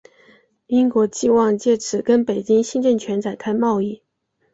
[0.65, 4.01] 英国冀望藉此跟北京新政权展开贸易。